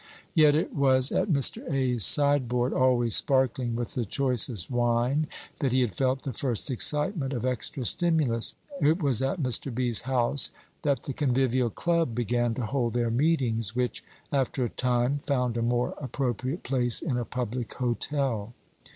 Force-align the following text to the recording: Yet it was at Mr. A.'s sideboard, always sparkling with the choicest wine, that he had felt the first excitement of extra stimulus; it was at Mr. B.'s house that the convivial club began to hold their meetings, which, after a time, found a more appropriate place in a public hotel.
Yet 0.33 0.55
it 0.55 0.73
was 0.75 1.11
at 1.11 1.27
Mr. 1.29 1.63
A.'s 1.71 2.03
sideboard, 2.03 2.73
always 2.73 3.15
sparkling 3.15 3.75
with 3.75 3.93
the 3.93 4.03
choicest 4.03 4.71
wine, 4.71 5.27
that 5.59 5.71
he 5.71 5.81
had 5.81 5.93
felt 5.95 6.23
the 6.23 6.33
first 6.33 6.71
excitement 6.71 7.33
of 7.33 7.45
extra 7.45 7.85
stimulus; 7.85 8.55
it 8.81 9.03
was 9.03 9.21
at 9.21 9.39
Mr. 9.43 9.71
B.'s 9.71 10.01
house 10.01 10.49
that 10.81 11.03
the 11.03 11.13
convivial 11.13 11.69
club 11.69 12.15
began 12.15 12.55
to 12.55 12.65
hold 12.65 12.93
their 12.93 13.11
meetings, 13.11 13.75
which, 13.75 14.03
after 14.31 14.65
a 14.65 14.69
time, 14.69 15.19
found 15.21 15.55
a 15.55 15.61
more 15.61 15.93
appropriate 16.01 16.63
place 16.63 17.03
in 17.03 17.15
a 17.15 17.23
public 17.23 17.71
hotel. 17.75 18.55